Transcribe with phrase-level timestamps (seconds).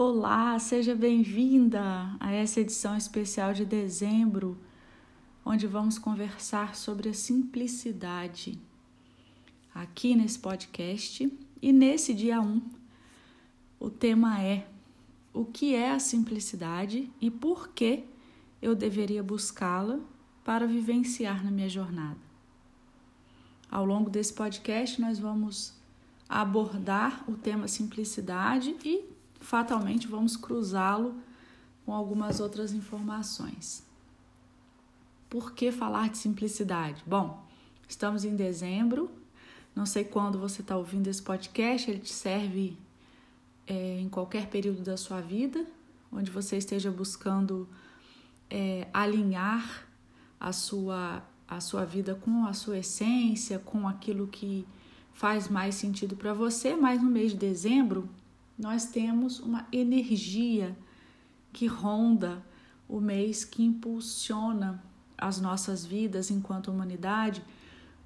[0.00, 1.82] Olá, seja bem-vinda
[2.20, 4.56] a essa edição especial de dezembro,
[5.44, 8.56] onde vamos conversar sobre a simplicidade.
[9.74, 12.62] Aqui nesse podcast e nesse dia 1,
[13.80, 14.68] o tema é
[15.34, 18.04] o que é a simplicidade e por que
[18.62, 19.98] eu deveria buscá-la
[20.44, 22.20] para vivenciar na minha jornada.
[23.68, 25.74] Ao longo desse podcast, nós vamos
[26.28, 31.14] abordar o tema simplicidade e fatalmente vamos cruzá-lo
[31.84, 33.82] com algumas outras informações.
[35.28, 37.02] Por que falar de simplicidade?
[37.06, 37.46] Bom,
[37.88, 39.10] estamos em dezembro,
[39.74, 42.76] não sei quando você está ouvindo esse podcast, ele te serve
[43.66, 45.64] é, em qualquer período da sua vida,
[46.10, 47.68] onde você esteja buscando
[48.50, 49.86] é, alinhar
[50.40, 54.66] a sua, a sua vida com a sua essência, com aquilo que
[55.12, 58.08] faz mais sentido para você, mas no mês de dezembro
[58.58, 60.76] nós temos uma energia
[61.52, 62.44] que ronda
[62.88, 64.82] o mês que impulsiona
[65.16, 67.42] as nossas vidas enquanto humanidade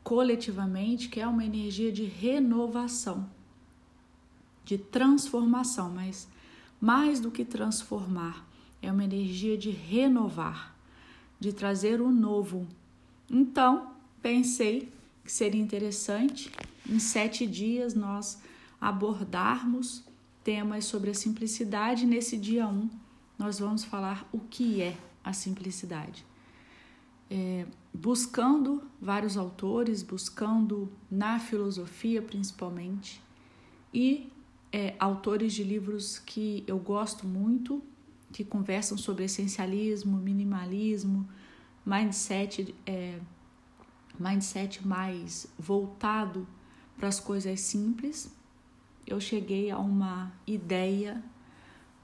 [0.02, 3.28] coletivamente, que é uma energia de renovação,
[4.64, 6.28] de transformação, mas
[6.80, 8.46] mais do que transformar,
[8.80, 10.76] é uma energia de renovar,
[11.38, 12.66] de trazer o novo.
[13.30, 14.92] Então, pensei
[15.24, 16.50] que seria interessante
[16.88, 18.40] em sete dias nós
[18.80, 20.02] abordarmos
[20.44, 22.06] temas sobre a simplicidade.
[22.06, 22.90] Nesse dia 1, um,
[23.38, 26.24] nós vamos falar o que é a simplicidade.
[27.30, 33.22] É, buscando vários autores, buscando na filosofia principalmente,
[33.92, 34.30] e
[34.72, 37.82] é, autores de livros que eu gosto muito,
[38.32, 41.28] que conversam sobre essencialismo, minimalismo,
[41.84, 43.18] mindset, é,
[44.18, 46.46] mindset mais voltado
[46.96, 48.30] para as coisas simples
[49.06, 51.22] eu cheguei a uma ideia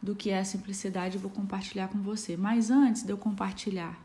[0.02, 2.36] do que é a simplicidade e vou compartilhar com você.
[2.36, 3.98] Mas antes de eu compartilhar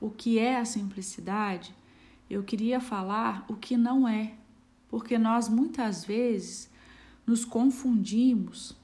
[0.00, 1.74] o que é a simplicidade,
[2.30, 4.34] eu queria falar o que não é,
[4.88, 6.70] porque nós muitas vezes
[7.26, 8.76] nos confundimos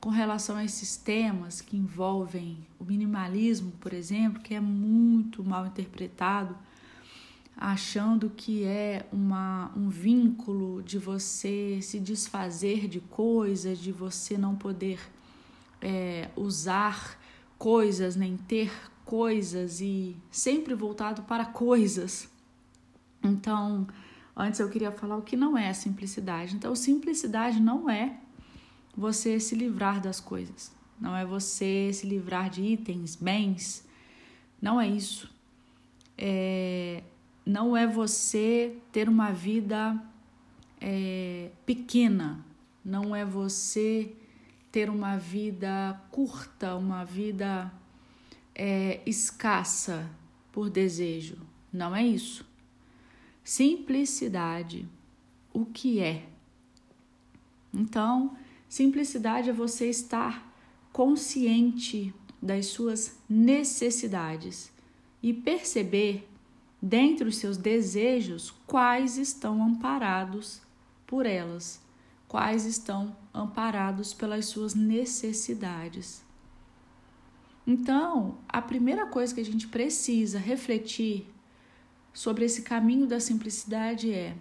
[0.00, 5.66] com relação a esses temas que envolvem o minimalismo, por exemplo, que é muito mal
[5.66, 6.56] interpretado
[7.56, 14.54] achando que é uma, um vínculo de você se desfazer de coisas, de você não
[14.54, 15.00] poder
[15.80, 17.18] é, usar
[17.58, 18.70] coisas, nem ter
[19.06, 22.28] coisas e sempre voltado para coisas.
[23.22, 23.86] Então,
[24.36, 26.56] antes eu queria falar o que não é a simplicidade.
[26.56, 28.18] Então, simplicidade não é
[28.94, 33.86] você se livrar das coisas, não é você se livrar de itens, bens,
[34.60, 35.34] não é isso.
[36.18, 37.02] É,
[37.46, 40.02] não é você ter uma vida
[40.80, 42.44] é, pequena,
[42.84, 44.12] não é você
[44.72, 47.72] ter uma vida curta, uma vida
[48.52, 50.10] é, escassa
[50.50, 51.38] por desejo.
[51.72, 52.44] Não é isso.
[53.44, 54.88] Simplicidade.
[55.52, 56.26] O que é?
[57.72, 58.36] Então,
[58.68, 60.52] simplicidade é você estar
[60.92, 62.12] consciente
[62.42, 64.72] das suas necessidades
[65.22, 66.28] e perceber
[66.80, 70.60] dentre os seus desejos, quais estão amparados
[71.06, 71.80] por elas,
[72.28, 76.24] quais estão amparados pelas suas necessidades.
[77.66, 81.26] Então, a primeira coisa que a gente precisa refletir
[82.12, 84.36] sobre esse caminho da simplicidade é: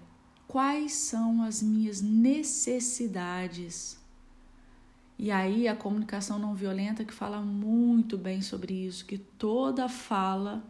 [0.47, 3.99] quais são as minhas necessidades?
[5.17, 10.63] E aí a comunicação não violenta que fala muito bem sobre isso, que toda fala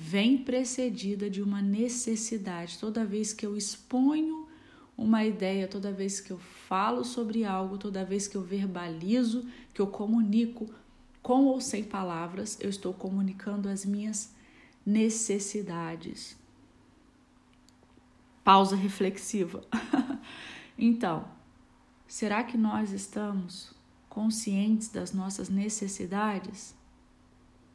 [0.00, 2.78] vem precedida de uma necessidade.
[2.78, 4.46] Toda vez que eu exponho
[4.96, 9.44] uma ideia, toda vez que eu falo sobre algo, toda vez que eu verbalizo,
[9.74, 10.72] que eu comunico
[11.20, 14.32] com ou sem palavras, eu estou comunicando as minhas
[14.86, 16.36] necessidades.
[18.44, 19.64] Pausa reflexiva.
[20.78, 21.28] então,
[22.06, 23.74] será que nós estamos
[24.08, 26.72] conscientes das nossas necessidades?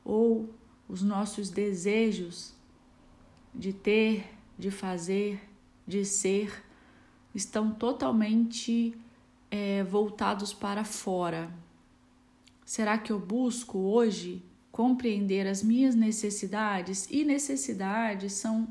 [0.05, 2.53] Ou os nossos desejos
[3.53, 4.25] de ter,
[4.57, 5.41] de fazer,
[5.87, 6.63] de ser,
[7.33, 8.95] estão totalmente
[9.49, 11.51] é, voltados para fora.
[12.65, 17.07] Será que eu busco hoje compreender as minhas necessidades?
[17.09, 18.67] E necessidades são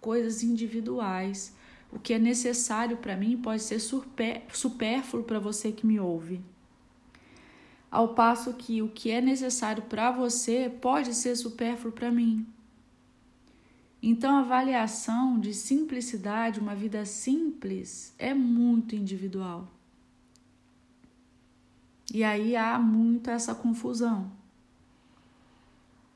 [0.00, 1.54] coisas individuais.
[1.90, 6.42] O que é necessário para mim pode ser supérfluo para você que me ouve
[7.94, 12.44] ao passo que o que é necessário para você pode ser supérfluo para mim.
[14.02, 19.68] Então, a avaliação de simplicidade, uma vida simples, é muito individual.
[22.12, 24.32] E aí há muito essa confusão.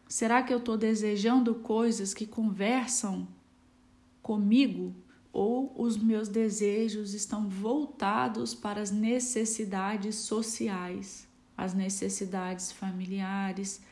[0.09, 3.29] Será que eu estou desejando coisas que conversam
[4.21, 4.93] comigo
[5.33, 11.28] ou os meus desejos estão voltados para as necessidades sociais,
[11.59, 13.83] as necessidades familiares,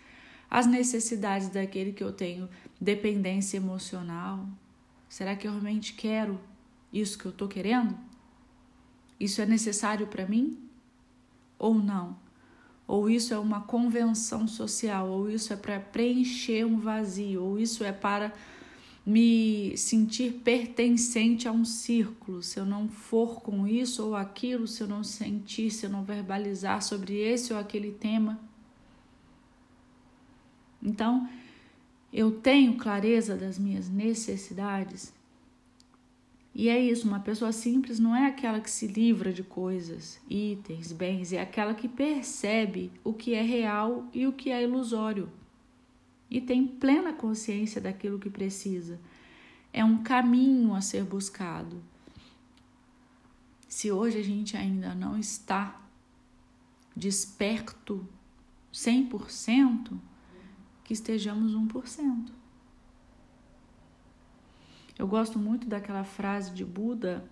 [0.49, 2.49] as necessidades daquele que eu tenho
[2.81, 4.47] dependência emocional?
[5.09, 6.41] Será que eu realmente quero
[6.93, 7.99] isso que eu estou querendo?
[9.19, 10.57] Isso é necessário para mim?
[11.59, 12.17] Ou não?
[12.87, 15.09] Ou isso é uma convenção social?
[15.09, 17.43] Ou isso é para preencher um vazio?
[17.43, 18.33] Ou isso é para
[19.06, 22.43] me sentir pertencente a um círculo?
[22.43, 26.03] Se eu não for com isso ou aquilo, se eu não sentir, se eu não
[26.03, 28.41] verbalizar sobre esse ou aquele tema.
[30.82, 31.29] Então,
[32.12, 35.14] eu tenho clareza das minhas necessidades.
[36.53, 40.91] E é isso, uma pessoa simples não é aquela que se livra de coisas, itens,
[40.91, 45.29] bens, é aquela que percebe o que é real e o que é ilusório.
[46.31, 49.00] E tem plena consciência daquilo que precisa.
[49.73, 51.82] É um caminho a ser buscado.
[53.69, 55.81] Se hoje a gente ainda não está
[56.94, 58.08] desperto
[58.73, 59.99] 100%,
[60.82, 62.31] que estejamos 1%.
[64.99, 67.29] Eu gosto muito daquela frase de Buda,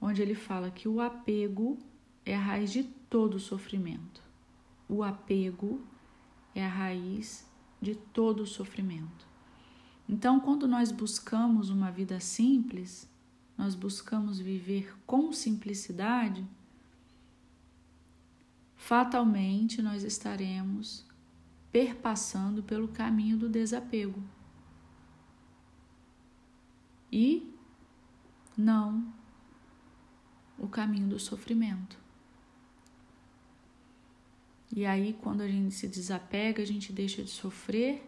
[0.00, 1.78] onde ele fala que o apego
[2.24, 4.22] é a raiz de todo sofrimento.
[4.88, 5.80] O apego
[6.54, 7.46] é a raiz
[7.80, 9.26] de todo sofrimento.
[10.08, 13.08] Então, quando nós buscamos uma vida simples,
[13.56, 16.46] nós buscamos viver com simplicidade,
[18.76, 21.04] fatalmente nós estaremos
[21.70, 24.22] perpassando pelo caminho do desapego.
[27.12, 27.52] E
[28.56, 29.12] não
[30.58, 31.97] o caminho do sofrimento.
[34.74, 38.02] E aí, quando a gente se desapega, a gente deixa de sofrer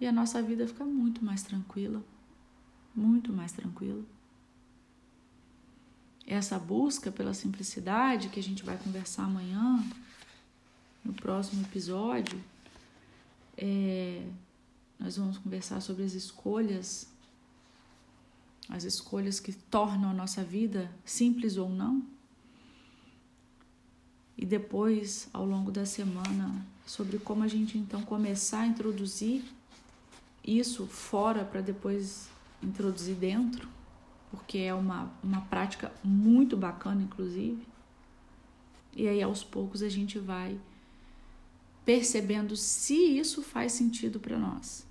[0.00, 2.02] e a nossa vida fica muito mais tranquila.
[2.94, 4.02] Muito mais tranquila.
[6.26, 9.84] Essa busca pela simplicidade que a gente vai conversar amanhã,
[11.04, 12.40] no próximo episódio,
[13.56, 14.24] é,
[14.98, 17.08] nós vamos conversar sobre as escolhas,
[18.68, 22.06] as escolhas que tornam a nossa vida simples ou não.
[24.40, 29.44] E depois, ao longo da semana, sobre como a gente então começar a introduzir
[30.42, 32.26] isso fora para depois
[32.62, 33.68] introduzir dentro,
[34.30, 37.62] porque é uma, uma prática muito bacana, inclusive.
[38.96, 40.58] E aí, aos poucos, a gente vai
[41.84, 44.86] percebendo se isso faz sentido para nós.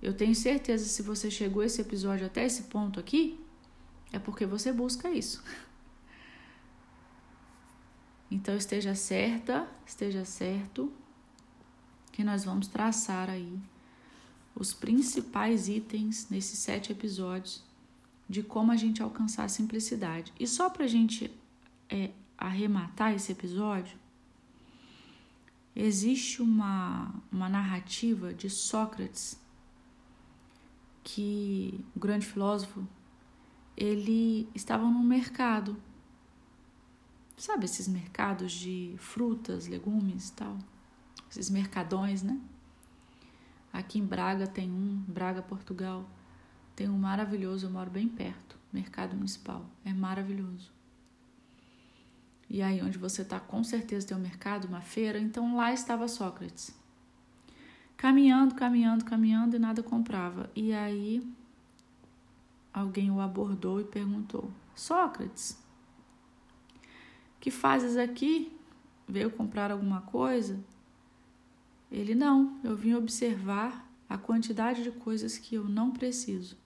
[0.00, 3.40] Eu tenho certeza se você chegou esse episódio até esse ponto aqui,
[4.12, 5.42] é porque você busca isso.
[8.34, 10.92] Então esteja certa, esteja certo
[12.10, 13.58] que nós vamos traçar aí
[14.54, 17.62] os principais itens nesses sete episódios
[18.28, 20.32] de como a gente alcançar a simplicidade.
[20.38, 21.30] E só para a gente
[21.88, 23.96] é, arrematar esse episódio,
[25.76, 29.36] Existe uma, uma narrativa de Sócrates
[31.02, 32.86] que o grande filósofo
[33.76, 35.76] ele estava num mercado.
[37.36, 40.56] Sabe esses mercados de frutas, legumes tal?
[41.30, 42.40] Esses mercadões, né?
[43.72, 46.08] Aqui em Braga tem um, Braga, Portugal.
[46.76, 49.64] Tem um maravilhoso, eu moro bem perto, mercado municipal.
[49.84, 50.72] É maravilhoso.
[52.48, 55.18] E aí, onde você está, com certeza tem um mercado, uma feira.
[55.18, 56.72] Então lá estava Sócrates.
[57.96, 60.48] Caminhando, caminhando, caminhando e nada comprava.
[60.54, 61.26] E aí,
[62.72, 65.58] alguém o abordou e perguntou: Sócrates,
[67.44, 68.56] que fazes aqui?
[69.06, 70.58] Veio comprar alguma coisa?
[71.92, 76.56] Ele: Não, eu vim observar a quantidade de coisas que eu não preciso.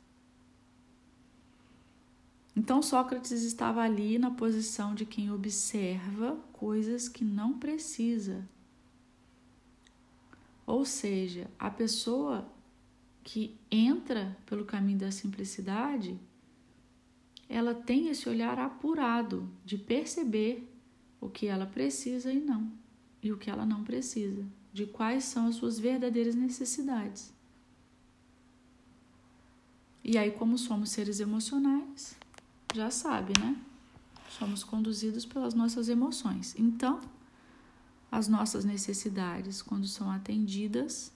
[2.54, 8.48] Então Sócrates estava ali na posição de quem observa coisas que não precisa.
[10.64, 12.48] Ou seja, a pessoa
[13.24, 16.16] que entra pelo caminho da simplicidade,
[17.48, 20.67] ela tem esse olhar apurado de perceber
[21.20, 22.70] o que ela precisa e não,
[23.22, 27.32] e o que ela não precisa, de quais são as suas verdadeiras necessidades.
[30.04, 32.16] E aí, como somos seres emocionais,
[32.74, 33.56] já sabe, né?
[34.30, 36.54] Somos conduzidos pelas nossas emoções.
[36.58, 37.00] Então,
[38.10, 41.12] as nossas necessidades, quando são atendidas,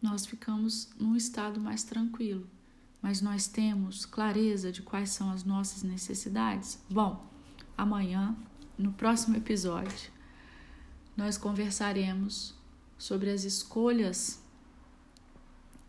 [0.00, 2.46] nós ficamos num estado mais tranquilo.
[3.02, 6.78] mas nós temos clareza de quais são as nossas necessidades?
[6.90, 7.29] Bom,
[7.80, 8.36] amanhã,
[8.76, 10.10] no próximo episódio,
[11.16, 12.54] nós conversaremos
[12.98, 14.42] sobre as escolhas.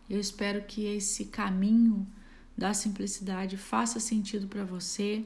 [0.09, 2.07] Eu espero que esse caminho
[2.57, 5.25] da simplicidade faça sentido para você.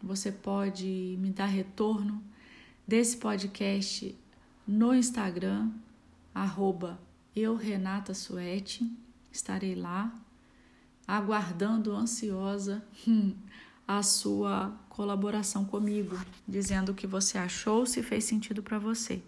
[0.00, 2.22] Você pode me dar retorno
[2.86, 4.16] desse podcast
[4.66, 5.72] no Instagram,
[6.32, 7.00] arroba.
[9.32, 10.16] Estarei lá,
[11.04, 12.84] aguardando ansiosa
[13.88, 19.20] a sua colaboração comigo, dizendo o que você achou, se fez sentido para você.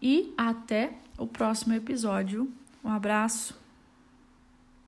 [0.00, 2.50] E até o próximo episódio.
[2.84, 3.59] Um abraço.